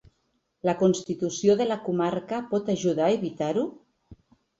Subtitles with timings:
[0.67, 3.67] La constitució de la comarca pot ajudar a evitar-ho?